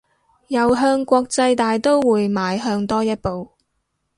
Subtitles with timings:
[0.47, 3.51] 又向國際大刀會邁向多一步